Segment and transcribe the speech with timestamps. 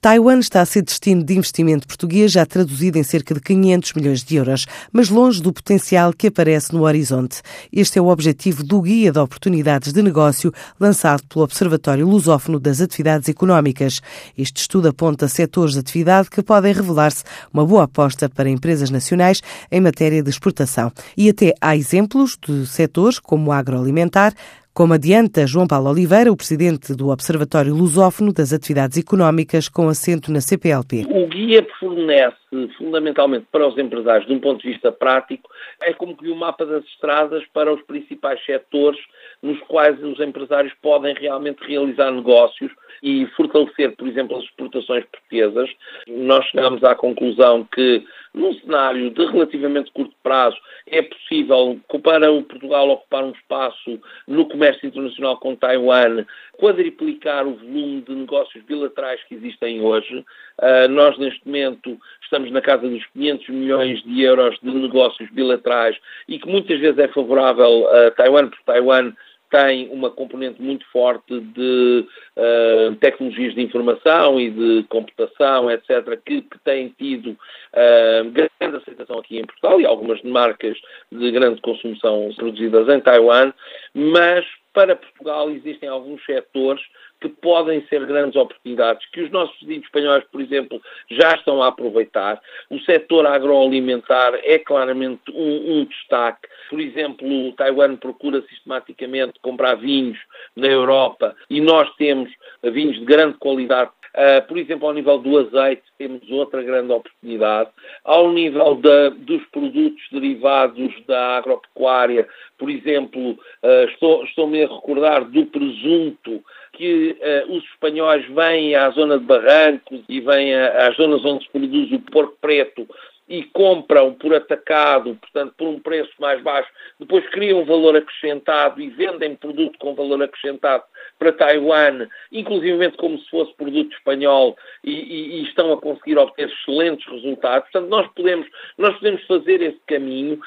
[0.00, 4.24] Taiwan está a ser destino de investimento português, já traduzido em cerca de 500 milhões
[4.24, 7.42] de euros, mas longe do potencial que aparece no horizonte.
[7.70, 12.80] Este é o objetivo do Guia de Oportunidades de Negócio, lançado pelo Observatório Lusófono das
[12.80, 14.00] Atividades Económicas.
[14.38, 17.22] Este estudo aponta setores de atividade que podem revelar-se
[17.52, 20.90] uma boa aposta para empresas nacionais em matéria de exportação.
[21.14, 24.32] E até há exemplos de setores como o agroalimentar,
[24.72, 30.32] como adianta João Paulo Oliveira, o presidente do Observatório Lusófono das Atividades Económicas, com assento
[30.32, 31.06] na CPLP.
[31.10, 32.36] O guia fornece,
[32.78, 35.48] fundamentalmente para os empresários, de um ponto de vista prático,
[35.82, 39.00] é como que um mapa das estradas para os principais setores
[39.42, 42.70] nos quais os empresários podem realmente realizar negócios
[43.02, 45.70] e fortalecer, por exemplo, as exportações portuguesas.
[46.08, 48.04] Nós chegamos à conclusão que,
[48.34, 54.46] num cenário de relativamente curto prazo, é possível, para o Portugal ocupar um espaço no
[54.48, 56.24] comércio internacional com Taiwan,
[56.58, 60.24] quadriplicar o volume de negócios bilaterais que existem hoje.
[60.58, 65.96] Uh, nós, neste momento, estamos na casa dos 500 milhões de euros de negócios bilaterais
[66.28, 69.12] e que muitas vezes é favorável a Taiwan, porque Taiwan
[69.50, 72.06] tem uma componente muito forte de
[72.36, 79.18] uh, tecnologias de informação e de computação, etc., que, que têm tido uh, grande aceitação
[79.18, 80.78] aqui em Portugal e algumas marcas
[81.10, 83.52] de grande consumo são produzidas em Taiwan,
[83.92, 86.80] mas para Portugal existem alguns setores
[87.20, 91.68] que podem ser grandes oportunidades, que os nossos vizinhos espanhóis, por exemplo, já estão a
[91.68, 92.40] aproveitar.
[92.70, 96.48] O setor agroalimentar é claramente um, um destaque.
[96.68, 100.18] Por exemplo, Taiwan procura sistematicamente comprar vinhos
[100.56, 102.30] na Europa e nós temos
[102.62, 107.70] vinhos de grande qualidade Uh, por exemplo, ao nível do azeite, temos outra grande oportunidade.
[108.04, 115.24] Ao nível da, dos produtos derivados da agropecuária, por exemplo, uh, estou, estou-me a recordar
[115.24, 121.24] do presunto que uh, os espanhóis vêm à zona de Barrancos e vêm às zonas
[121.24, 122.88] onde se produz o porco preto
[123.30, 128.90] e compram por atacado, portanto, por um preço mais baixo, depois criam valor acrescentado e
[128.90, 130.82] vendem produto com valor acrescentado
[131.20, 136.48] para Taiwan, inclusivamente como se fosse produto espanhol, e, e, e, estão a conseguir obter
[136.48, 137.70] excelentes resultados.
[137.70, 138.48] Portanto, nós podemos,
[138.78, 140.40] nós podemos fazer esse caminho.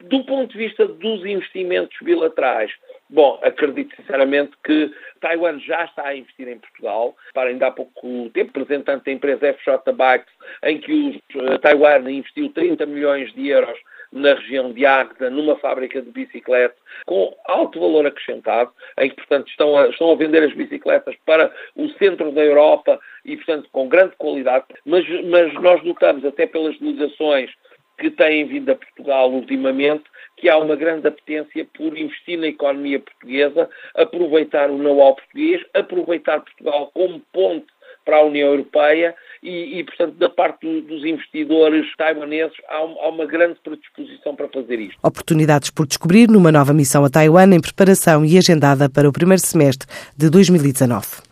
[0.00, 2.72] Do ponto de vista dos investimentos bilaterais,
[3.08, 4.90] bom, acredito sinceramente que
[5.20, 7.14] Taiwan já está a investir em Portugal.
[7.34, 10.32] Para ainda há pouco tempo, representante da empresa FJ Bikes,
[10.64, 13.78] em que o uh, Taiwan investiu 30 milhões de euros
[14.12, 19.48] na região de Agda, numa fábrica de bicicletas, com alto valor acrescentado, em que, portanto,
[19.48, 23.88] estão a, estão a vender as bicicletas para o centro da Europa e, portanto, com
[23.88, 24.64] grande qualidade.
[24.84, 27.50] Mas, mas nós notamos, até pelas delegações
[27.98, 30.04] que têm vindo a Portugal ultimamente,
[30.36, 36.40] que há uma grande apetência por investir na economia portuguesa, aproveitar o know-how português, aproveitar
[36.40, 37.66] Portugal como ponte
[38.04, 43.00] para a União Europeia e, e portanto, da parte do, dos investidores taiwaneses há, um,
[43.00, 44.98] há uma grande predisposição para fazer isto.
[45.02, 49.40] Oportunidades por descobrir numa nova missão a Taiwan em preparação e agendada para o primeiro
[49.40, 51.29] semestre de 2019.